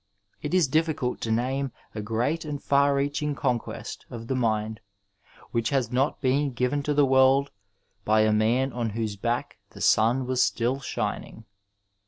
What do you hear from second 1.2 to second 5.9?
to name a great and £ar recMshing conquest of the mind which